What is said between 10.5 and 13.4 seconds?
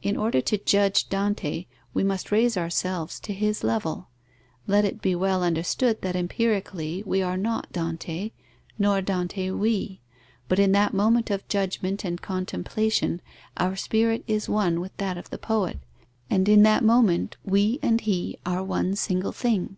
in that moment of judgment and contemplation,